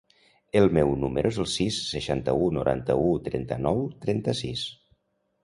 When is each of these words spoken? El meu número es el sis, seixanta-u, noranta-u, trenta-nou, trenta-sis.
El 0.59 0.69
meu 0.77 0.93
número 1.03 1.31
es 1.33 1.37
el 1.43 1.47
sis, 1.55 1.77
seixanta-u, 1.89 2.47
noranta-u, 2.57 3.13
trenta-nou, 3.29 3.83
trenta-sis. 4.09 4.67